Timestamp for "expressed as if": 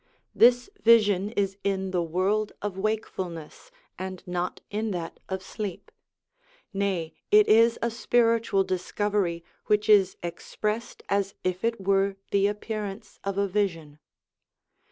10.23-11.63